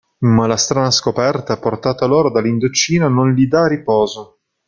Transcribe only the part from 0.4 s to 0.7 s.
la